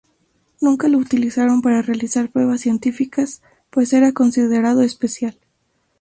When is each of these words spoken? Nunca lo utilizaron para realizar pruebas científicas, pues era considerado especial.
Nunca 0.61 0.87
lo 0.87 0.97
utilizaron 0.97 1.61
para 1.61 1.83
realizar 1.83 2.31
pruebas 2.31 2.61
científicas, 2.61 3.43
pues 3.69 3.93
era 3.93 4.13
considerado 4.13 4.81
especial. 4.81 5.37